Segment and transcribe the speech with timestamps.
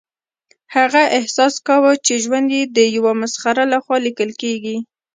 [0.75, 4.77] هغه احساس کاوه چې ژوند یې د یو مسخره لخوا لیکل کیږي